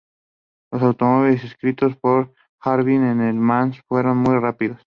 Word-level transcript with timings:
Los 0.71 0.81
automóviles 0.81 1.43
inscritos 1.43 1.95
por 1.97 2.33
Gordini 2.59 3.05
en 3.07 3.19
Le 3.19 3.33
Mans 3.33 3.79
fueron 3.87 4.17
muy 4.17 4.39
rápidos. 4.39 4.79